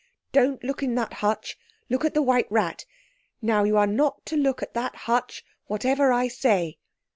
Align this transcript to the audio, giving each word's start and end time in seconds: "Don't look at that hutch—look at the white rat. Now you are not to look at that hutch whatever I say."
"Don't 0.31 0.63
look 0.63 0.81
at 0.81 0.95
that 0.95 1.13
hutch—look 1.21 2.03
at 2.03 2.15
the 2.15 2.23
white 2.23 2.51
rat. 2.51 2.87
Now 3.39 3.63
you 3.65 3.77
are 3.77 3.85
not 3.85 4.25
to 4.25 4.35
look 4.35 4.63
at 4.63 4.73
that 4.73 4.95
hutch 5.05 5.45
whatever 5.67 6.11
I 6.11 6.27
say." 6.27 6.79